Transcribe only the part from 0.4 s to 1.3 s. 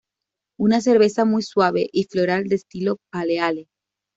Una cerveza